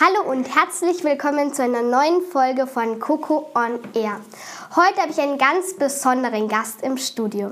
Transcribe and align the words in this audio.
Hallo 0.00 0.30
und 0.30 0.44
herzlich 0.54 1.02
willkommen 1.02 1.52
zu 1.52 1.64
einer 1.64 1.82
neuen 1.82 2.22
Folge 2.22 2.68
von 2.68 3.00
Coco 3.00 3.50
on 3.56 3.80
Air. 3.94 4.20
Heute 4.76 5.00
habe 5.00 5.10
ich 5.10 5.18
einen 5.18 5.38
ganz 5.38 5.74
besonderen 5.74 6.46
Gast 6.46 6.82
im 6.82 6.96
Studio. 6.96 7.50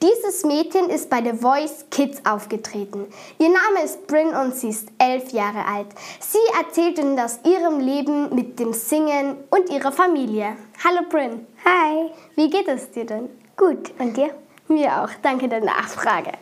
Dieses 0.00 0.44
Mädchen 0.44 0.88
ist 0.88 1.10
bei 1.10 1.22
The 1.22 1.36
Voice 1.36 1.84
Kids 1.90 2.22
aufgetreten. 2.24 3.04
Ihr 3.38 3.50
Name 3.50 3.84
ist 3.84 4.06
Bryn 4.06 4.28
und 4.28 4.54
sie 4.54 4.70
ist 4.70 4.88
elf 4.96 5.30
Jahre 5.32 5.66
alt. 5.66 5.88
Sie 6.20 6.38
erzählt 6.58 6.98
uns 7.00 7.20
aus 7.20 7.40
ihrem 7.44 7.80
Leben 7.80 8.34
mit 8.34 8.58
dem 8.58 8.72
Singen 8.72 9.36
und 9.50 9.68
ihrer 9.68 9.92
Familie. 9.92 10.56
Hallo 10.82 11.02
Bryn. 11.10 11.46
Hi. 11.66 12.10
Wie 12.34 12.48
geht 12.48 12.68
es 12.68 12.92
dir 12.92 13.04
denn? 13.04 13.28
Gut. 13.58 13.92
Und 13.98 14.16
dir? 14.16 14.30
Mir 14.68 15.02
auch. 15.02 15.10
Danke 15.20 15.50
der 15.50 15.60
Nachfrage. 15.62 16.32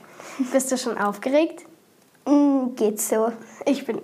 Bist 0.53 0.71
du 0.71 0.79
schon 0.79 0.99
aufgeregt? 0.99 1.65
Mm, 2.27 2.77
geht 2.77 3.01
so. 3.01 3.33
Ich 3.67 3.85
bin 3.85 4.01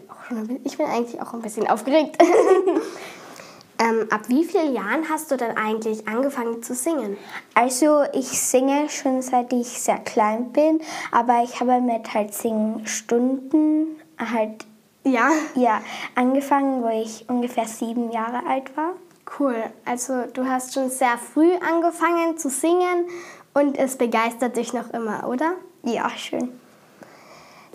ich 0.65 0.77
bin 0.77 0.87
eigentlich 0.87 1.21
auch 1.21 1.33
ein 1.33 1.43
bisschen 1.43 1.69
aufgeregt. 1.69 2.17
ähm, 3.79 4.07
ab 4.11 4.23
wie 4.29 4.45
vielen 4.45 4.75
Jahren 4.75 5.09
hast 5.09 5.31
du 5.31 5.37
dann 5.37 5.57
eigentlich 5.57 6.07
angefangen 6.09 6.63
zu 6.63 6.75
singen? 6.75 7.17
Also 7.55 8.05
ich 8.13 8.29
singe 8.29 8.89
schon 8.89 9.23
seit 9.23 9.53
ich 9.53 9.69
sehr 9.69 9.99
klein 9.99 10.53
bin, 10.53 10.81
aber 11.13 11.43
ich 11.43 11.61
habe 11.61 11.81
mit 11.81 12.13
halt 12.15 12.35
Singstunden 12.35 13.97
halt 14.19 14.65
ja. 15.05 15.31
ja, 15.55 15.81
angefangen, 16.15 16.83
wo 16.83 16.89
ich 16.89 17.25
ungefähr 17.29 17.67
sieben 17.67 18.11
Jahre 18.11 18.47
alt 18.47 18.77
war. 18.77 18.95
Cool. 19.39 19.57
Also 19.85 20.25
du 20.33 20.47
hast 20.47 20.75
schon 20.75 20.91
sehr 20.91 21.19
früh 21.19 21.53
angefangen 21.55 22.37
zu 22.39 22.51
singen 22.51 23.09
und 23.55 23.79
es 23.79 23.97
begeistert 23.97 24.57
dich 24.57 24.73
noch 24.73 24.91
immer, 24.91 25.29
oder? 25.29 25.55
Ja, 25.83 26.11
schön. 26.11 26.59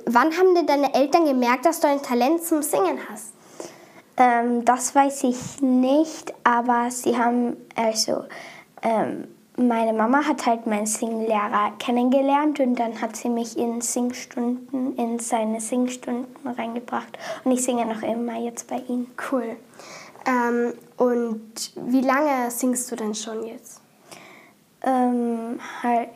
Wann 0.06 0.38
haben 0.38 0.56
denn 0.56 0.68
deine 0.68 0.94
Eltern 0.94 1.26
gemerkt, 1.26 1.66
dass 1.66 1.80
du 1.80 1.88
ein 1.88 2.02
Talent 2.02 2.44
zum 2.44 2.62
Singen 2.62 3.00
hast? 3.10 3.34
Ähm, 4.18 4.64
das 4.66 4.94
weiß 4.94 5.24
ich 5.24 5.62
nicht, 5.62 6.34
aber 6.44 6.92
sie 6.92 7.18
haben, 7.18 7.58
also 7.76 8.26
ähm, 8.82 9.28
meine 9.56 9.94
Mama 9.94 10.26
hat 10.26 10.46
halt 10.46 10.68
meinen 10.68 10.86
Singlehrer 10.86 11.74
kennengelernt 11.80 12.60
und 12.60 12.76
dann 12.76 13.02
hat 13.02 13.16
sie 13.16 13.30
mich 13.30 13.58
in 13.58 13.82
Singstunden, 13.82 14.96
in 14.98 15.20
seine 15.20 15.62
Singstunden 15.62 16.48
reingebracht 16.48 17.18
und 17.44 17.52
ich 17.52 17.64
singe 17.64 17.86
noch 17.86 18.02
immer 18.02 18.40
jetzt 18.40 18.68
bei 18.68 18.82
ihm. 18.88 19.08
Cool. 19.32 19.58
Ähm, 20.26 20.74
und 20.98 21.72
wie 21.76 22.02
lange 22.02 22.50
singst 22.50 22.92
du 22.92 22.96
denn 22.96 23.14
schon 23.14 23.46
jetzt? 23.46 23.82
Ähm, 24.84 25.60
halt 25.82 26.10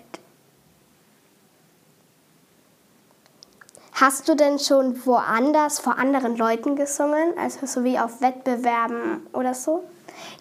Hast 4.00 4.30
du 4.30 4.36
denn 4.36 4.60
schon 4.60 5.08
woanders 5.08 5.80
vor 5.80 5.98
anderen 5.98 6.38
Leuten 6.38 6.76
gesungen, 6.76 7.36
also 7.36 7.66
so 7.66 7.84
wie 7.84 7.98
auf 7.98 8.22
Wettbewerben 8.22 9.26
oder 9.34 9.56
so? 9.56 9.84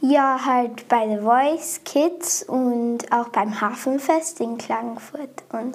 Ja, 0.03 0.45
halt 0.45 0.87
bei 0.89 1.09
The 1.09 1.23
Voice 1.23 1.81
Kids 1.87 2.43
und 2.43 3.11
auch 3.11 3.29
beim 3.29 3.59
Hafenfest 3.59 4.41
in 4.43 4.59
Klagenfurt 4.59 5.43
und 5.53 5.75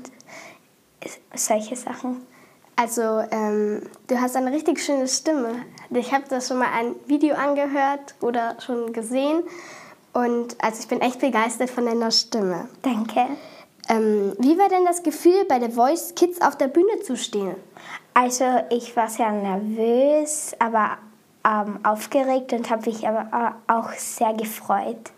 solche 1.33 1.75
Sachen. 1.75 2.27
Also 2.75 3.01
ähm, 3.31 3.81
du 4.05 4.21
hast 4.21 4.35
eine 4.35 4.51
richtig 4.51 4.79
schöne 4.79 5.07
Stimme. 5.07 5.65
Ich 5.89 6.13
habe 6.13 6.25
das 6.29 6.49
schon 6.49 6.59
mal 6.59 6.69
ein 6.77 6.93
Video 7.07 7.33
angehört 7.35 8.13
oder 8.21 8.57
schon 8.61 8.93
gesehen 8.93 9.41
und 10.13 10.55
also 10.63 10.81
ich 10.81 10.87
bin 10.87 11.01
echt 11.01 11.19
begeistert 11.19 11.71
von 11.71 11.87
deiner 11.87 12.11
Stimme. 12.11 12.69
Danke. 12.83 13.25
Ähm, 13.89 14.33
wie 14.39 14.57
war 14.57 14.69
denn 14.69 14.85
das 14.85 15.03
Gefühl, 15.03 15.45
bei 15.47 15.59
The 15.59 15.71
Voice 15.71 16.13
Kids 16.15 16.41
auf 16.41 16.57
der 16.57 16.67
Bühne 16.67 16.99
zu 17.01 17.17
stehen? 17.17 17.55
Also 18.13 18.45
ich 18.69 18.95
war 18.95 19.09
sehr 19.09 19.31
nervös, 19.31 20.53
aber 20.59 20.97
ähm, 21.45 21.79
aufgeregt 21.83 22.53
und 22.53 22.69
habe 22.69 22.89
mich 22.89 23.07
aber 23.07 23.55
auch 23.67 23.91
sehr 23.93 24.33
gefreut. 24.33 25.11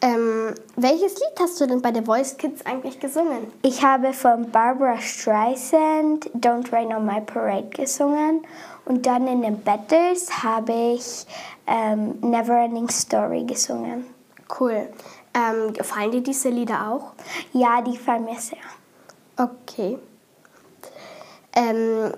Ähm, 0.00 0.54
welches 0.76 1.14
Lied 1.14 1.40
hast 1.40 1.58
du 1.60 1.66
denn 1.66 1.80
bei 1.80 1.92
The 1.92 2.02
Voice 2.02 2.36
Kids 2.36 2.66
eigentlich 2.66 3.00
gesungen? 3.00 3.50
Ich 3.62 3.82
habe 3.82 4.12
von 4.12 4.50
Barbara 4.50 5.00
Streisand 5.00 6.30
Don't 6.34 6.70
Rain 6.72 6.92
on 6.92 7.06
My 7.06 7.22
Parade 7.22 7.68
gesungen 7.70 8.42
und 8.84 9.06
dann 9.06 9.26
in 9.26 9.40
den 9.40 9.62
Battles 9.62 10.42
habe 10.42 10.72
ich 10.94 11.26
ähm, 11.66 12.20
Neverending 12.20 12.90
Story 12.90 13.44
gesungen. 13.44 14.04
Cool. 14.60 14.88
Ähm, 15.34 15.72
gefallen 15.72 16.12
dir 16.12 16.22
diese 16.22 16.48
Lieder 16.48 16.88
auch? 16.88 17.12
Ja, 17.52 17.82
die 17.82 17.92
gefallen 17.92 18.24
mir 18.24 18.38
sehr. 18.38 18.58
Okay. 19.36 19.98
Ähm, 21.56 22.12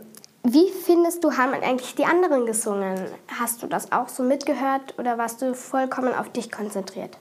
wie 0.49 0.71
findest 0.71 1.25
du, 1.25 1.33
haben 1.33 1.55
eigentlich 1.55 1.97
die 1.97 2.05
anderen 2.05 2.47
gesungen? 2.47 2.95
Hast 3.41 3.63
du 3.63 3.67
das 3.67 3.91
auch 3.91 4.09
so 4.09 4.23
mitgehört 4.23 4.95
oder 4.97 5.19
warst 5.19 5.43
du 5.43 5.55
vollkommen 5.55 6.15
auf 6.15 6.29
dich 6.29 6.53
konzentriert? 6.53 7.19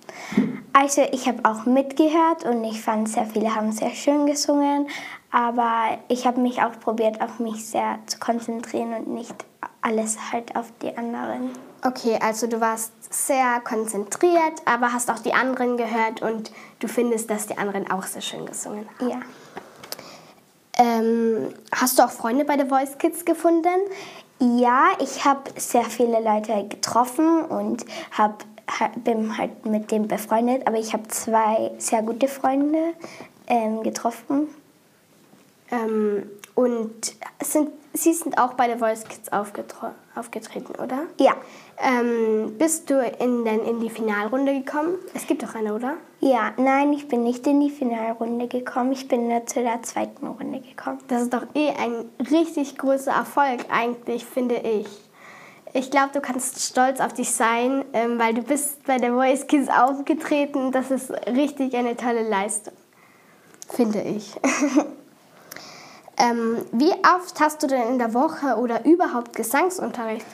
Also 0.73 1.01
ich 1.11 1.27
habe 1.27 1.39
auch 1.43 1.65
mitgehört 1.65 2.45
und 2.45 2.63
ich 2.63 2.81
fand, 2.81 3.09
sehr 3.09 3.25
viele 3.25 3.55
haben 3.55 3.71
sehr 3.71 3.89
schön 3.91 4.27
gesungen, 4.27 4.87
aber 5.31 5.97
ich 6.07 6.27
habe 6.27 6.39
mich 6.39 6.61
auch 6.61 6.79
probiert, 6.79 7.19
auf 7.19 7.39
mich 7.39 7.65
sehr 7.65 7.97
zu 8.05 8.19
konzentrieren 8.19 8.93
und 8.93 9.07
nicht 9.07 9.33
alles 9.81 10.17
halt 10.31 10.55
auf 10.55 10.71
die 10.81 10.95
anderen. 10.95 11.49
Okay, 11.85 12.17
also 12.19 12.47
du 12.47 12.59
warst 12.59 12.91
sehr 13.11 13.59
konzentriert, 13.63 14.63
aber 14.65 14.91
hast 14.91 15.11
auch 15.11 15.19
die 15.19 15.33
anderen 15.33 15.77
gehört 15.77 16.23
und 16.23 16.51
du 16.79 16.87
findest, 16.87 17.29
dass 17.29 17.45
die 17.45 17.59
anderen 17.59 17.91
auch 17.91 18.03
sehr 18.03 18.23
schön 18.23 18.43
gesungen 18.43 18.89
haben. 18.97 19.09
Ja. 19.09 19.19
Ähm, 20.79 21.53
hast 21.71 21.99
du 21.99 22.03
auch 22.03 22.09
Freunde 22.09 22.43
bei 22.43 22.57
The 22.57 22.67
Voice 22.67 22.97
Kids 22.97 23.23
gefunden? 23.23 23.67
Ja, 24.39 24.93
ich 24.99 25.25
habe 25.25 25.43
sehr 25.57 25.83
viele 25.83 26.19
Leute 26.21 26.67
getroffen 26.67 27.45
und 27.45 27.85
hab, 28.17 28.43
bin 29.03 29.37
halt 29.37 29.67
mit 29.67 29.91
denen 29.91 30.07
befreundet, 30.07 30.65
aber 30.65 30.79
ich 30.79 30.91
habe 30.91 31.07
zwei 31.09 31.71
sehr 31.77 32.01
gute 32.01 32.27
Freunde 32.27 32.95
ähm, 33.45 33.83
getroffen. 33.83 34.47
Ähm, 35.71 36.31
und 36.55 37.15
sind, 37.43 37.69
Sie 37.97 38.13
sind 38.13 38.37
auch 38.37 38.55
bei 38.55 38.69
The 38.71 38.77
Voice 38.77 39.05
Kids 39.05 39.31
aufgetreten, 39.31 40.73
oder? 40.81 41.03
Ja. 41.17 41.35
Ähm, 41.77 42.57
bist 42.57 42.89
du 42.89 42.99
in, 42.99 43.45
denn 43.45 43.61
in 43.61 43.79
die 43.79 43.89
Finalrunde 43.89 44.53
gekommen? 44.53 44.95
Es 45.13 45.25
gibt 45.27 45.43
doch 45.43 45.55
eine, 45.55 45.73
oder? 45.73 45.95
Ja, 46.19 46.53
nein, 46.57 46.91
ich 46.91 47.07
bin 47.07 47.23
nicht 47.23 47.47
in 47.47 47.61
die 47.61 47.69
Finalrunde 47.69 48.47
gekommen. 48.47 48.91
Ich 48.91 49.07
bin 49.07 49.29
nur 49.29 49.45
zu 49.45 49.61
der 49.61 49.81
zweiten 49.83 50.27
Runde 50.27 50.59
gekommen. 50.59 50.99
Das 51.07 51.23
ist 51.23 51.33
doch 51.33 51.43
eh 51.53 51.69
ein 51.69 52.09
richtig 52.31 52.77
großer 52.77 53.11
Erfolg 53.11 53.65
eigentlich, 53.69 54.25
finde 54.25 54.55
ich. 54.55 54.87
Ich 55.73 55.89
glaube, 55.89 56.09
du 56.13 56.19
kannst 56.19 56.61
stolz 56.61 56.99
auf 56.99 57.13
dich 57.13 57.31
sein, 57.31 57.85
ähm, 57.93 58.19
weil 58.19 58.33
du 58.33 58.41
bist 58.41 58.85
bei 58.85 58.97
der 58.97 59.13
Voice 59.13 59.47
Kids 59.47 59.69
aufgetreten. 59.69 60.73
Das 60.73 60.91
ist 60.91 61.11
richtig 61.27 61.75
eine 61.75 61.95
tolle 61.95 62.27
Leistung, 62.27 62.73
finde 63.69 64.01
ich. 64.01 64.35
ähm, 66.25 66.65
wie 66.71 66.91
oft 66.91 67.39
hast 67.39 67.61
du 67.61 67.67
denn 67.67 67.87
in 67.87 67.99
der 67.99 68.13
Woche 68.13 68.55
oder 68.57 68.85
überhaupt 68.85 69.35
Gesangsunterricht? 69.35 70.25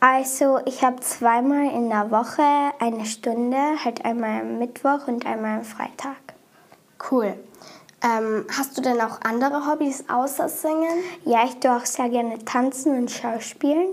Also 0.00 0.58
ich 0.66 0.84
habe 0.84 1.00
zweimal 1.00 1.72
in 1.72 1.88
der 1.88 2.10
Woche 2.10 2.42
eine 2.80 3.06
Stunde, 3.06 3.56
halt 3.84 4.04
einmal 4.04 4.40
am 4.40 4.58
Mittwoch 4.58 5.06
und 5.06 5.24
einmal 5.24 5.58
am 5.58 5.64
Freitag. 5.64 6.16
Cool. 7.10 7.34
Ähm, 8.02 8.44
hast 8.56 8.76
du 8.76 8.82
denn 8.82 9.00
auch 9.00 9.20
andere 9.22 9.66
Hobbys 9.66 10.04
außer 10.08 10.48
Singen? 10.48 11.02
Ja, 11.24 11.44
ich 11.44 11.58
tue 11.60 11.74
auch 11.74 11.86
sehr 11.86 12.08
gerne 12.08 12.44
tanzen 12.44 12.96
und 12.96 13.10
schauspielen. 13.10 13.88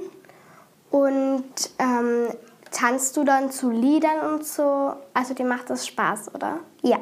Und 0.92 1.44
ähm, 1.80 2.28
tanzt 2.72 3.16
du 3.16 3.24
dann 3.24 3.50
zu 3.50 3.70
Liedern 3.70 4.34
und 4.34 4.46
so? 4.46 4.94
Also 5.14 5.34
dir 5.34 5.46
macht 5.46 5.70
das 5.70 5.88
Spaß, 5.88 6.36
oder? 6.36 6.60
Ja. 6.82 7.00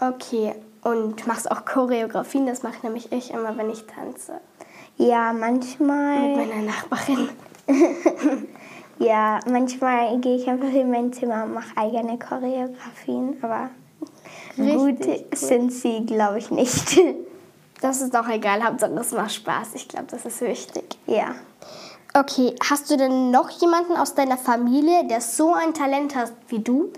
Okay. 0.00 0.54
Und 0.82 1.26
machst 1.26 1.50
auch 1.50 1.64
Choreografien? 1.64 2.46
Das 2.46 2.62
mache 2.62 2.78
nämlich 2.82 3.12
ich 3.12 3.30
immer, 3.30 3.56
wenn 3.56 3.70
ich 3.70 3.86
tanze. 3.86 4.40
Ja, 4.96 5.32
manchmal. 5.32 6.18
Mit 6.18 6.48
meiner 6.48 6.62
Nachbarin. 6.62 7.28
ja, 8.98 9.40
manchmal 9.48 10.18
gehe 10.18 10.36
ich 10.36 10.48
einfach 10.48 10.72
in 10.72 10.90
mein 10.90 11.12
Zimmer 11.12 11.44
und 11.44 11.54
mache 11.54 11.76
eigene 11.76 12.18
Choreografien, 12.18 13.36
aber 13.42 13.70
Richtig 14.58 14.76
gut 14.76 15.06
cool. 15.06 15.26
sind 15.32 15.72
sie, 15.72 16.04
glaube 16.06 16.38
ich, 16.38 16.50
nicht. 16.50 16.98
Das 17.80 18.00
ist 18.00 18.14
doch 18.14 18.28
egal, 18.28 18.62
Hauptsache 18.62 18.92
es 18.92 19.10
macht 19.10 19.34
Spaß. 19.34 19.74
Ich 19.74 19.88
glaube, 19.88 20.06
das 20.08 20.24
ist 20.24 20.40
wichtig. 20.40 20.96
Ja. 21.08 21.34
Okay, 22.14 22.54
hast 22.70 22.88
du 22.88 22.96
denn 22.96 23.32
noch 23.32 23.50
jemanden 23.50 23.96
aus 23.96 24.14
deiner 24.14 24.38
Familie, 24.38 25.04
der 25.08 25.20
so 25.20 25.52
ein 25.52 25.74
Talent 25.74 26.14
hat 26.14 26.32
wie 26.46 26.60
du? 26.60 26.92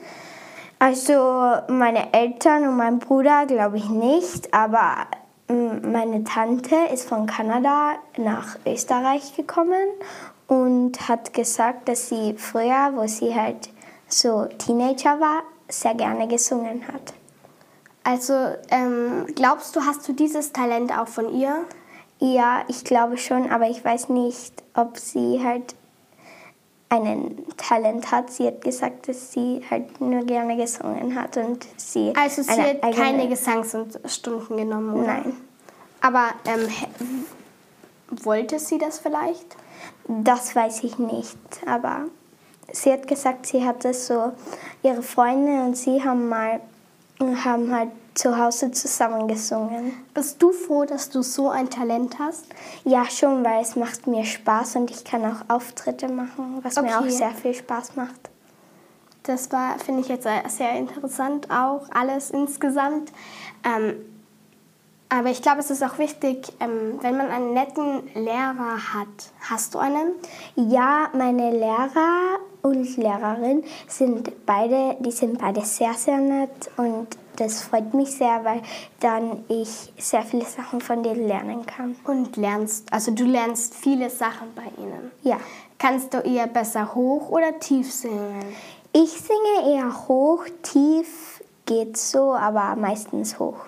Also 0.84 1.62
meine 1.68 2.12
Eltern 2.12 2.68
und 2.68 2.76
mein 2.76 2.98
Bruder 2.98 3.46
glaube 3.46 3.78
ich 3.78 3.88
nicht, 3.88 4.52
aber 4.52 5.06
mm, 5.48 5.90
meine 5.90 6.24
Tante 6.24 6.76
ist 6.92 7.08
von 7.08 7.24
Kanada 7.24 7.94
nach 8.18 8.58
Österreich 8.66 9.34
gekommen 9.34 9.88
und 10.46 11.08
hat 11.08 11.32
gesagt, 11.32 11.88
dass 11.88 12.10
sie 12.10 12.34
früher, 12.36 12.92
wo 12.96 13.06
sie 13.06 13.34
halt 13.34 13.70
so 14.08 14.44
Teenager 14.58 15.18
war, 15.20 15.44
sehr 15.70 15.94
gerne 15.94 16.28
gesungen 16.28 16.86
hat. 16.86 17.14
Also 18.02 18.34
ähm, 18.70 19.24
glaubst 19.34 19.74
du, 19.76 19.80
hast 19.80 20.06
du 20.06 20.12
dieses 20.12 20.52
Talent 20.52 20.92
auch 20.92 21.08
von 21.08 21.34
ihr? 21.34 21.64
Ja, 22.18 22.62
ich 22.68 22.84
glaube 22.84 23.16
schon, 23.16 23.50
aber 23.50 23.70
ich 23.70 23.82
weiß 23.82 24.10
nicht, 24.10 24.62
ob 24.74 24.98
sie 24.98 25.42
halt 25.42 25.74
einen 26.88 27.44
Talent 27.56 28.10
hat. 28.10 28.30
Sie 28.30 28.46
hat 28.46 28.60
gesagt, 28.60 29.08
dass 29.08 29.32
sie 29.32 29.62
halt 29.70 30.00
nur 30.00 30.24
gerne 30.24 30.56
gesungen 30.56 31.14
hat 31.14 31.36
und 31.36 31.66
sie. 31.76 32.12
Also 32.16 32.42
sie 32.42 32.50
hat 32.50 32.82
keine 32.82 33.28
Gesangsstunden 33.28 34.56
genommen, 34.56 34.94
oder? 34.94 35.06
Nein. 35.06 35.36
Aber 36.00 36.30
ähm, 36.44 36.68
wollte 38.22 38.58
sie 38.58 38.78
das 38.78 38.98
vielleicht? 38.98 39.56
Das 40.06 40.54
weiß 40.54 40.84
ich 40.84 40.98
nicht, 40.98 41.38
aber 41.66 42.04
sie 42.70 42.92
hat 42.92 43.06
gesagt, 43.06 43.46
sie 43.46 43.64
hatte 43.64 43.94
so 43.94 44.32
ihre 44.82 45.02
Freunde 45.02 45.64
und 45.64 45.76
sie 45.76 46.02
haben 46.04 46.28
mal 46.28 46.60
haben 47.44 47.74
halt 47.74 47.90
zu 48.14 48.38
Hause 48.38 48.70
zusammen 48.70 49.26
gesungen. 49.26 49.92
Bist 50.14 50.40
du 50.40 50.52
froh, 50.52 50.84
dass 50.84 51.10
du 51.10 51.22
so 51.22 51.50
ein 51.50 51.68
Talent 51.68 52.18
hast? 52.18 52.46
Ja, 52.84 53.04
schon, 53.06 53.44
weil 53.44 53.60
es 53.62 53.76
macht 53.76 54.06
mir 54.06 54.24
Spaß 54.24 54.76
und 54.76 54.90
ich 54.90 55.04
kann 55.04 55.24
auch 55.24 55.54
Auftritte 55.54 56.08
machen, 56.08 56.60
was 56.62 56.78
okay. 56.78 56.86
mir 56.86 57.00
auch 57.00 57.08
sehr 57.08 57.32
viel 57.32 57.54
Spaß 57.54 57.96
macht. 57.96 58.30
Das 59.24 59.50
war, 59.52 59.78
finde 59.78 60.02
ich 60.02 60.08
jetzt 60.08 60.28
sehr 60.48 60.72
interessant, 60.76 61.50
auch 61.50 61.86
alles 61.92 62.30
insgesamt. 62.30 63.10
Ähm, 63.64 63.96
aber 65.08 65.30
ich 65.30 65.42
glaube, 65.42 65.60
es 65.60 65.70
ist 65.70 65.82
auch 65.82 65.98
wichtig, 65.98 66.52
ähm, 66.60 66.98
wenn 67.00 67.16
man 67.16 67.30
einen 67.30 67.52
netten 67.52 68.02
Lehrer 68.14 68.94
hat. 68.94 69.32
Hast 69.48 69.74
du 69.74 69.78
einen? 69.78 70.12
Ja, 70.56 71.08
meine 71.14 71.50
Lehrer 71.52 72.38
und 72.62 72.96
Lehrerin 72.96 73.64
sind 73.86 74.44
beide, 74.44 74.96
die 75.00 75.10
sind 75.10 75.38
beide 75.38 75.62
sehr, 75.64 75.94
sehr 75.94 76.18
nett 76.18 76.70
und 76.76 77.16
das 77.36 77.62
freut 77.62 77.94
mich 77.94 78.12
sehr, 78.12 78.44
weil 78.44 78.62
dann 79.00 79.44
ich 79.48 79.92
sehr 79.98 80.22
viele 80.22 80.44
Sachen 80.44 80.80
von 80.80 81.02
denen 81.02 81.26
lernen 81.26 81.66
kann. 81.66 81.96
Und 82.04 82.36
lernst, 82.36 82.92
also 82.92 83.10
du 83.10 83.24
lernst 83.24 83.74
viele 83.74 84.10
Sachen 84.10 84.54
bei 84.54 84.70
ihnen? 84.82 85.10
Ja. 85.22 85.38
Kannst 85.78 86.14
du 86.14 86.18
eher 86.18 86.46
besser 86.46 86.94
hoch 86.94 87.30
oder 87.30 87.58
tief 87.58 87.92
singen? 87.92 88.44
Ich 88.92 89.10
singe 89.10 89.74
eher 89.74 90.08
hoch, 90.08 90.44
tief 90.62 91.42
geht 91.66 91.96
so, 91.96 92.32
aber 92.32 92.76
meistens 92.76 93.38
hoch. 93.38 93.66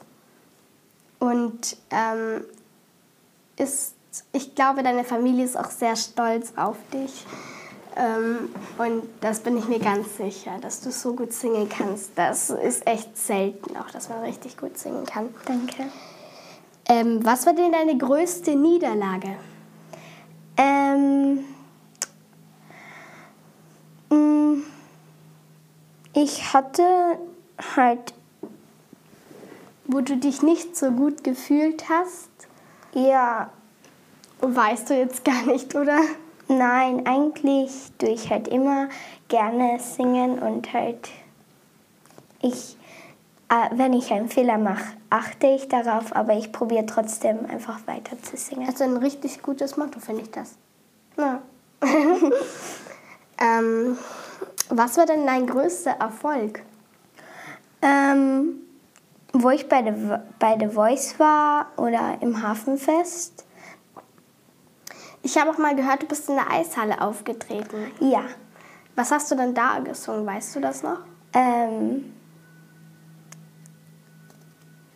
Und 1.18 1.76
ähm, 1.90 2.44
ist, 3.56 3.94
ich 4.32 4.54
glaube, 4.54 4.82
deine 4.82 5.04
Familie 5.04 5.44
ist 5.44 5.58
auch 5.58 5.70
sehr 5.70 5.96
stolz 5.96 6.52
auf 6.56 6.76
dich. 6.92 7.26
Ähm, 7.96 8.50
und 8.76 9.04
das 9.22 9.40
bin 9.40 9.56
ich 9.56 9.68
mir 9.68 9.78
ganz 9.78 10.18
sicher, 10.18 10.58
dass 10.60 10.82
du 10.82 10.90
so 10.90 11.14
gut 11.14 11.32
singen 11.32 11.68
kannst. 11.68 12.10
Das 12.14 12.50
ist 12.50 12.86
echt 12.86 13.16
selten, 13.16 13.74
auch 13.76 13.90
dass 13.90 14.10
man 14.10 14.20
richtig 14.20 14.58
gut 14.58 14.76
singen 14.76 15.06
kann. 15.06 15.34
Danke. 15.46 15.84
Ähm, 16.88 17.24
was 17.24 17.46
war 17.46 17.54
denn 17.54 17.72
deine 17.72 17.96
größte 17.96 18.54
Niederlage? 18.54 19.36
Ähm, 20.58 21.44
mm, 24.10 24.62
ich 26.12 26.52
hatte 26.52 27.18
halt. 27.76 28.14
Wo 29.88 30.00
du 30.00 30.16
dich 30.16 30.42
nicht 30.42 30.76
so 30.76 30.90
gut 30.90 31.22
gefühlt 31.22 31.88
hast? 31.88 32.28
Ja. 32.92 33.50
Weißt 34.40 34.90
du 34.90 34.94
jetzt 34.94 35.24
gar 35.24 35.46
nicht, 35.46 35.74
oder? 35.74 36.00
Nein, 36.48 37.06
eigentlich 37.06 37.70
tue 37.98 38.10
ich 38.10 38.30
halt 38.30 38.46
immer 38.48 38.88
gerne 39.28 39.80
singen 39.80 40.38
und 40.38 40.72
halt 40.72 41.08
ich, 42.40 42.76
äh, 43.48 43.76
wenn 43.76 43.92
ich 43.92 44.12
einen 44.12 44.28
Fehler 44.28 44.58
mache, 44.58 44.84
achte 45.10 45.48
ich 45.48 45.68
darauf, 45.68 46.14
aber 46.14 46.34
ich 46.34 46.52
probiere 46.52 46.86
trotzdem 46.86 47.46
einfach 47.46 47.80
weiter 47.86 48.20
zu 48.22 48.36
singen. 48.36 48.68
Also 48.68 48.84
ein 48.84 48.96
richtig 48.96 49.42
gutes 49.42 49.76
Motto 49.76 49.98
finde 49.98 50.22
ich 50.22 50.30
das. 50.30 50.54
Ja. 51.18 51.42
ähm, 53.40 53.98
was 54.68 54.96
war 54.96 55.06
denn 55.06 55.26
dein 55.26 55.46
größter 55.46 55.92
Erfolg? 55.92 56.62
Ähm, 57.82 58.60
wo 59.32 59.50
ich 59.50 59.68
bei 59.68 59.82
The, 59.82 60.16
bei 60.38 60.56
The 60.58 60.68
Voice 60.68 61.18
war 61.18 61.66
oder 61.76 62.18
im 62.20 62.42
Hafenfest 62.42 63.45
ich 65.26 65.36
habe 65.36 65.50
auch 65.50 65.58
mal 65.58 65.74
gehört, 65.74 66.02
du 66.02 66.06
bist 66.06 66.28
in 66.28 66.36
der 66.36 66.48
Eishalle 66.52 67.00
aufgetreten. 67.00 67.90
Ja. 67.98 68.22
Was 68.94 69.10
hast 69.10 69.28
du 69.28 69.34
denn 69.34 69.54
da 69.54 69.80
gesungen? 69.80 70.24
Weißt 70.24 70.54
du 70.54 70.60
das 70.60 70.84
noch? 70.84 71.00
Ähm, 71.34 72.12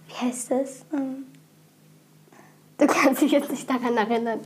wie 0.06 0.14
heißt 0.14 0.52
das? 0.52 0.86
Ähm, 0.92 1.26
du 2.78 2.86
kannst 2.86 3.22
dich 3.22 3.32
jetzt 3.32 3.50
nicht 3.50 3.68
daran 3.68 3.96
erinnern. 3.96 4.38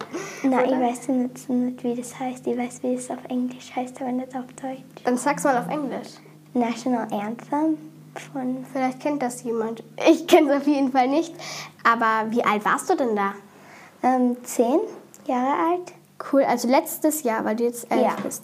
Nein, 0.42 0.68
oder? 0.68 0.72
ich 0.72 0.80
weiß 0.80 1.08
nicht, 1.08 1.48
nicht, 1.50 1.84
wie 1.84 1.94
das 1.94 2.18
heißt. 2.18 2.46
Ich 2.46 2.56
weiß, 2.56 2.82
wie 2.82 2.94
es 2.94 3.10
auf 3.10 3.22
Englisch 3.28 3.76
heißt, 3.76 4.00
aber 4.00 4.12
nicht 4.12 4.34
auf 4.34 4.46
Deutsch. 4.60 5.04
Dann 5.04 5.18
sag's 5.18 5.44
mal 5.44 5.58
auf 5.58 5.68
Englisch. 5.68 6.14
National 6.54 7.12
Anthem 7.12 7.76
von. 8.32 8.64
Vielleicht 8.72 9.00
kennt 9.00 9.20
das 9.20 9.42
jemand. 9.42 9.84
Ich 10.10 10.26
kenne 10.26 10.50
es 10.50 10.62
auf 10.62 10.66
jeden 10.66 10.92
Fall 10.92 11.08
nicht. 11.08 11.34
Aber 11.82 12.30
wie 12.30 12.42
alt 12.42 12.64
warst 12.64 12.88
du 12.88 12.96
denn 12.96 13.14
da? 13.14 13.34
Ähm, 14.02 14.38
zehn. 14.44 14.80
Jahre 15.26 15.70
alt. 15.70 15.92
Cool, 16.32 16.44
also 16.44 16.68
letztes 16.68 17.22
Jahr, 17.22 17.44
weil 17.44 17.56
du 17.56 17.64
jetzt 17.64 17.90
elf 17.90 18.02
ja. 18.02 18.16
bist. 18.22 18.42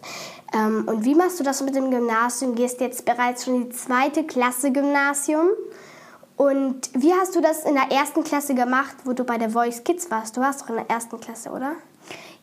Ähm, 0.53 0.85
und 0.87 1.05
wie 1.05 1.15
machst 1.15 1.39
du 1.39 1.45
das 1.45 1.63
mit 1.63 1.75
dem 1.75 1.91
Gymnasium? 1.91 2.55
Gehst 2.55 2.81
jetzt 2.81 3.05
bereits 3.05 3.45
schon 3.45 3.55
in 3.55 3.71
die 3.71 3.77
zweite 3.77 4.25
Klasse 4.25 4.73
Gymnasium? 4.73 5.49
Und 6.37 6.91
wie 6.95 7.13
hast 7.13 7.37
du 7.37 7.41
das 7.41 7.65
in 7.65 7.75
der 7.75 7.91
ersten 7.91 8.25
Klasse 8.25 8.55
gemacht, 8.55 8.97
wo 9.05 9.13
du 9.13 9.25
bei 9.25 9.39
der 9.39 9.51
Voice 9.51 9.85
Kids 9.85 10.11
warst? 10.11 10.37
Du 10.37 10.41
warst 10.41 10.63
doch 10.63 10.71
in 10.71 10.77
der 10.77 10.91
ersten 10.91 11.21
Klasse, 11.21 11.51
oder? 11.51 11.73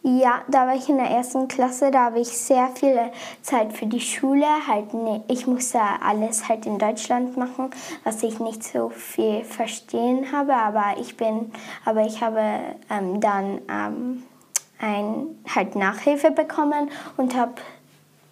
Ja, 0.09 0.41
da 0.47 0.65
war 0.65 0.73
ich 0.73 0.87
in 0.87 0.95
der 0.95 1.09
ersten 1.09 1.49
Klasse, 1.49 1.91
da 1.91 2.05
habe 2.05 2.21
ich 2.21 2.29
sehr 2.29 2.69
viel 2.69 2.97
Zeit 3.41 3.73
für 3.73 3.87
die 3.87 3.99
Schule. 3.99 4.45
Halt, 4.65 4.93
nee, 4.93 5.21
ich 5.27 5.47
musste 5.47 5.81
alles 6.01 6.47
halt 6.47 6.65
in 6.65 6.79
Deutschland 6.79 7.35
machen, 7.35 7.71
was 8.05 8.23
ich 8.23 8.39
nicht 8.39 8.63
so 8.63 8.87
viel 8.87 9.43
verstehen 9.43 10.31
habe, 10.31 10.55
aber 10.55 10.97
ich 10.97 11.17
bin, 11.17 11.51
aber 11.83 12.05
ich 12.05 12.21
habe 12.21 12.39
ähm, 12.89 13.19
dann 13.19 13.59
ähm, 13.69 14.23
ein, 14.79 15.43
halt 15.53 15.75
Nachhilfe 15.75 16.31
bekommen 16.31 16.89
und 17.17 17.35
habe 17.35 17.55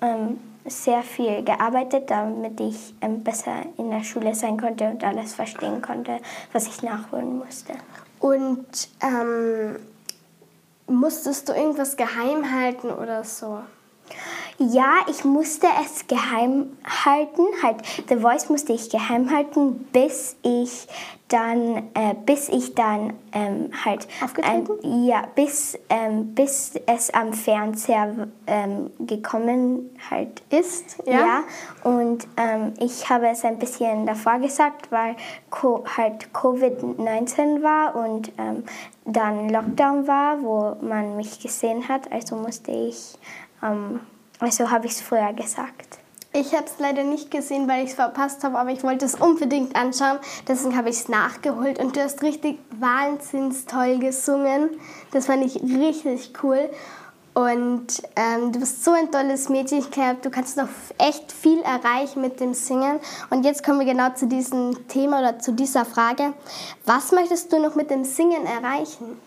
ähm, 0.02 0.40
sehr 0.64 1.02
viel 1.02 1.44
gearbeitet, 1.44 2.10
damit 2.10 2.58
ich 2.62 2.96
ähm, 3.02 3.22
besser 3.22 3.64
in 3.78 3.92
der 3.92 4.06
Schule 4.06 4.34
sein 4.34 4.58
konnte 4.58 4.86
und 4.86 5.04
alles 5.04 5.34
verstehen 5.34 5.82
konnte, 5.82 6.20
was 6.54 6.68
ich 6.68 6.84
nachholen 6.84 7.38
musste. 7.38 7.74
Und 8.22 8.88
ähm 9.02 9.76
Musstest 10.88 11.50
du 11.50 11.54
irgendwas 11.54 11.98
geheim 11.98 12.52
halten 12.52 12.92
oder 12.92 13.24
so? 13.24 13.60
Ja, 14.58 15.00
ich 15.10 15.26
musste 15.26 15.68
es 15.84 16.08
geheim 16.08 16.78
halten. 17.06 17.44
Halt, 17.62 17.78
The 18.08 18.18
Voice 18.18 18.50
musste 18.50 18.72
ich 18.72 18.90
geheim 18.90 19.30
halten, 19.30 19.86
bis 19.92 20.38
ich 20.44 20.88
dann, 21.28 21.90
äh, 21.94 22.14
bis 22.26 22.50
ich 22.50 22.76
dann 22.76 23.14
ähm, 23.34 23.72
halt, 23.84 24.08
ähm, 24.44 24.68
ja, 25.06 25.24
bis, 25.36 25.78
ähm, 25.90 26.36
bis 26.36 26.76
es 26.86 27.14
am 27.14 27.34
Fernseher 27.34 28.28
ähm, 28.48 28.92
gekommen 29.00 29.90
halt 30.10 30.44
ist, 30.52 31.04
ja. 31.06 31.14
ja. 31.14 31.44
Und 31.84 32.28
ähm, 32.38 32.74
ich 32.80 33.10
habe 33.10 33.28
es 33.28 33.44
ein 33.44 33.58
bisschen 33.58 34.06
davor 34.06 34.40
gesagt, 34.40 34.92
weil 34.92 35.16
Co 35.50 35.84
halt 35.98 36.30
Covid-19 36.32 37.64
war 37.64 37.96
und 37.96 38.32
ähm, 38.38 38.64
dann 39.06 39.50
Lockdown 39.50 40.08
war, 40.08 40.42
wo 40.44 40.78
man 40.86 41.18
mich 41.18 41.40
gesehen 41.40 41.88
hat. 41.90 42.12
Also 42.12 42.36
musste 42.36 42.72
ich, 42.72 43.18
also 44.46 44.72
habe 44.72 44.86
ich 44.86 44.94
es 44.94 45.02
früher 45.02 45.34
gesagt. 45.34 46.00
Ich 46.34 46.54
habe 46.54 46.66
es 46.66 46.74
leider 46.80 47.04
nicht 47.04 47.32
gesehen, 47.32 47.68
weil 47.70 47.86
ich 47.86 47.92
es 47.92 47.96
verpasst 47.96 48.44
habe, 48.44 48.60
aber 48.60 48.70
ich 48.70 48.84
wollte 48.84 49.06
es 49.06 49.16
unbedingt 49.16 49.76
anschauen. 49.76 50.20
Deswegen 50.48 50.76
habe 50.76 50.90
ich 50.90 50.98
es 50.98 51.08
nachgeholt 51.08 51.80
und 51.80 51.96
du 51.96 52.04
hast 52.04 52.22
richtig 52.24 52.60
wahnsinns 52.78 53.66
toll 53.66 54.00
gesungen. 54.00 54.70
Das 55.12 55.28
fand 55.28 55.46
ich 55.46 55.64
richtig 55.64 56.34
cool. 56.44 56.70
Und 57.36 58.02
ähm, 58.16 58.52
du 58.52 58.60
bist 58.60 58.84
so 58.84 58.92
ein 58.92 59.12
tolles 59.12 59.50
Mädchen. 59.50 59.80
Ich 59.80 59.92
glaube, 59.92 60.18
du 60.22 60.30
kannst 60.30 60.58
noch 60.58 60.70
echt 60.98 61.32
viel 61.32 61.62
erreichen 61.62 62.22
mit 62.22 62.40
dem 62.40 62.54
Singen. 62.54 63.00
Und 63.30 63.46
jetzt 63.46 63.64
kommen 63.64 63.80
wir 63.80 63.86
genau 63.86 64.10
zu 64.14 64.28
diesem 64.28 64.88
Thema 64.88 65.20
oder 65.20 65.40
zu 65.40 65.52
dieser 65.52 65.86
Frage. 65.86 66.34
Was 66.86 67.12
möchtest 67.12 67.52
du 67.52 67.60
noch 67.60 67.76
mit 67.76 67.90
dem 67.92 68.04
Singen 68.04 68.46
erreichen? 68.46 69.18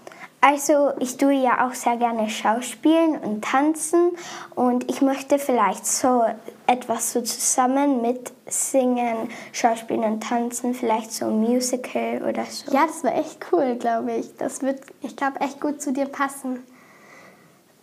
Also 0.40 0.92
ich 1.00 1.16
tue 1.16 1.32
ja 1.32 1.66
auch 1.66 1.74
sehr 1.74 1.96
gerne 1.96 2.30
Schauspielen 2.30 3.18
und 3.18 3.42
Tanzen 3.42 4.12
und 4.54 4.88
ich 4.88 5.00
möchte 5.00 5.36
vielleicht 5.38 5.84
so 5.84 6.24
etwas 6.68 7.12
so 7.12 7.22
zusammen 7.22 8.02
mit 8.02 8.32
Singen, 8.46 9.28
Schauspielen 9.52 10.04
und 10.04 10.22
Tanzen, 10.22 10.74
vielleicht 10.74 11.12
so 11.12 11.26
ein 11.26 11.40
Musical 11.40 12.22
oder 12.22 12.44
so. 12.44 12.72
Ja, 12.72 12.86
das 12.86 13.02
war 13.02 13.16
echt 13.16 13.46
cool, 13.50 13.74
glaube 13.76 14.12
ich. 14.12 14.36
Das 14.36 14.62
wird, 14.62 14.80
ich 15.02 15.16
glaube, 15.16 15.40
echt 15.40 15.60
gut 15.60 15.82
zu 15.82 15.92
dir 15.92 16.06
passen. 16.06 16.62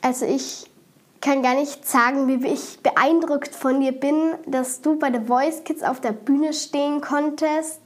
Also 0.01 0.25
ich 0.25 0.71
kann 1.19 1.41
gar 1.41 1.55
nicht 1.55 1.85
sagen, 1.85 2.27
wie 2.27 2.47
ich 2.47 2.79
beeindruckt 2.81 3.53
von 3.53 3.81
dir 3.81 3.91
bin, 3.91 4.33
dass 4.45 4.79
du 4.81 4.97
bei 4.97 5.11
The 5.11 5.25
Voice 5.25 5.63
Kids 5.65 5.83
auf 5.83 5.99
der 5.99 6.13
Bühne 6.13 6.53
stehen 6.53 7.01
konntest 7.01 7.81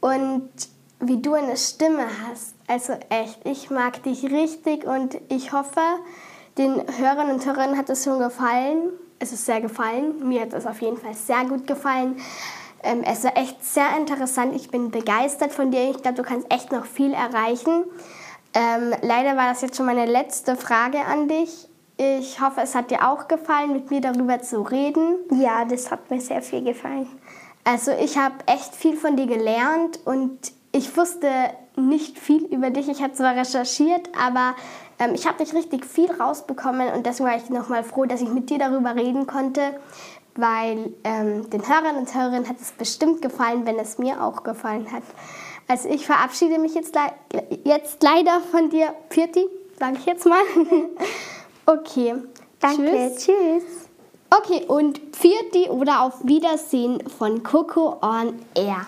und 0.00 0.48
wie 1.00 1.20
du 1.20 1.34
eine 1.34 1.56
Stimme 1.56 2.04
hast. 2.28 2.55
Also 2.68 2.94
echt, 3.10 3.40
ich 3.44 3.70
mag 3.70 4.02
dich 4.02 4.24
richtig 4.24 4.84
und 4.86 5.18
ich 5.28 5.52
hoffe, 5.52 5.80
den 6.58 6.82
Hörern 6.98 7.30
und 7.30 7.44
Hörern 7.46 7.76
hat 7.76 7.90
es 7.90 8.04
schon 8.04 8.18
gefallen. 8.18 8.90
Es 9.18 9.32
ist 9.32 9.46
sehr 9.46 9.60
gefallen. 9.60 10.28
Mir 10.28 10.42
hat 10.42 10.52
es 10.52 10.66
auf 10.66 10.80
jeden 10.80 10.96
Fall 10.96 11.14
sehr 11.14 11.44
gut 11.44 11.66
gefallen. 11.66 12.16
Ähm, 12.82 13.02
es 13.04 13.24
war 13.24 13.36
echt 13.36 13.64
sehr 13.64 13.96
interessant. 13.96 14.54
Ich 14.54 14.70
bin 14.70 14.90
begeistert 14.90 15.52
von 15.52 15.70
dir. 15.70 15.90
Ich 15.90 16.02
glaube, 16.02 16.16
du 16.16 16.22
kannst 16.22 16.52
echt 16.52 16.72
noch 16.72 16.86
viel 16.86 17.12
erreichen. 17.12 17.84
Ähm, 18.54 18.94
leider 19.02 19.36
war 19.36 19.48
das 19.48 19.62
jetzt 19.62 19.76
schon 19.76 19.86
meine 19.86 20.06
letzte 20.06 20.56
Frage 20.56 21.04
an 21.04 21.28
dich. 21.28 21.68
Ich 21.98 22.40
hoffe, 22.40 22.60
es 22.62 22.74
hat 22.74 22.90
dir 22.90 23.08
auch 23.08 23.28
gefallen, 23.28 23.72
mit 23.72 23.90
mir 23.90 24.00
darüber 24.00 24.40
zu 24.42 24.62
reden. 24.62 25.16
Ja, 25.30 25.64
das 25.64 25.90
hat 25.90 26.10
mir 26.10 26.20
sehr 26.20 26.42
viel 26.42 26.62
gefallen. 26.62 27.08
Also 27.64 27.92
ich 27.92 28.18
habe 28.18 28.34
echt 28.46 28.74
viel 28.74 28.96
von 28.96 29.16
dir 29.16 29.26
gelernt 29.26 30.00
und 30.04 30.38
ich 30.72 30.96
wusste 30.96 31.28
nicht 31.76 32.18
viel 32.18 32.44
über 32.46 32.70
dich. 32.70 32.88
Ich 32.88 33.02
habe 33.02 33.12
zwar 33.12 33.36
recherchiert, 33.36 34.08
aber 34.18 34.54
ähm, 34.98 35.14
ich 35.14 35.26
habe 35.26 35.38
nicht 35.42 35.54
richtig 35.54 35.84
viel 35.84 36.10
rausbekommen 36.10 36.92
und 36.94 37.06
deswegen 37.06 37.28
war 37.28 37.36
ich 37.36 37.50
nochmal 37.50 37.84
froh, 37.84 38.04
dass 38.04 38.20
ich 38.20 38.28
mit 38.28 38.50
dir 38.50 38.58
darüber 38.58 38.94
reden 38.94 39.26
konnte, 39.26 39.78
weil 40.34 40.92
ähm, 41.04 41.48
den 41.50 41.66
Hörern 41.66 41.96
und 41.96 42.14
Hörerinnen 42.14 42.48
hat 42.48 42.60
es 42.60 42.72
bestimmt 42.72 43.22
gefallen, 43.22 43.66
wenn 43.66 43.78
es 43.78 43.98
mir 43.98 44.22
auch 44.22 44.42
gefallen 44.42 44.90
hat. 44.92 45.02
Also 45.68 45.88
ich 45.88 46.06
verabschiede 46.06 46.58
mich 46.58 46.74
jetzt, 46.74 46.94
le 46.94 47.42
jetzt 47.64 48.02
leider 48.02 48.40
von 48.50 48.70
dir, 48.70 48.94
Pirti, 49.08 49.46
sage 49.78 49.96
ich 49.98 50.06
jetzt 50.06 50.26
mal. 50.26 50.42
okay. 51.66 52.14
Danke. 52.60 53.12
Tschüss. 53.16 53.26
Tschüss. 53.26 53.86
Okay, 54.30 54.64
und 54.66 54.98
Pfirti 55.12 55.68
oder 55.70 56.02
auf 56.02 56.14
Wiedersehen 56.24 57.02
von 57.08 57.42
Coco 57.42 57.98
on 58.02 58.40
Air. 58.54 58.86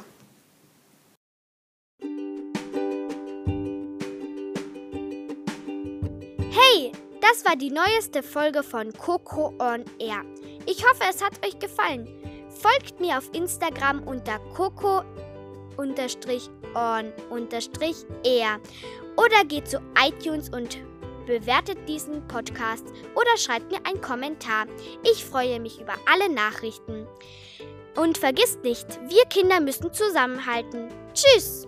Das 7.31 7.45
war 7.45 7.57
die 7.57 7.71
neueste 7.71 8.23
Folge 8.23 8.63
von 8.63 8.93
Coco 8.93 9.53
on 9.59 9.85
Air. 9.99 10.23
Ich 10.67 10.85
hoffe, 10.85 11.03
es 11.11 11.23
hat 11.23 11.45
euch 11.45 11.59
gefallen. 11.59 12.09
Folgt 12.49 13.01
mir 13.01 13.19
auf 13.19 13.29
Instagram 13.35 14.03
unter 14.05 14.39
coco 14.55 15.03
on 15.77 15.95
air 18.25 18.61
oder 19.17 19.45
geht 19.47 19.69
zu 19.69 19.81
iTunes 20.07 20.49
und 20.49 20.79
bewertet 21.27 21.79
diesen 21.87 22.27
Podcast 22.29 22.87
oder 23.15 23.37
schreibt 23.37 23.71
mir 23.71 23.85
einen 23.87 24.01
Kommentar. 24.01 24.67
Ich 25.03 25.25
freue 25.25 25.61
mich 25.61 25.81
über 25.81 25.95
alle 26.11 26.33
Nachrichten. 26.33 27.07
Und 27.97 28.17
vergisst 28.17 28.63
nicht, 28.63 28.87
wir 29.09 29.25
Kinder 29.27 29.61
müssen 29.61 29.93
zusammenhalten. 29.93 30.89
Tschüss! 31.13 31.68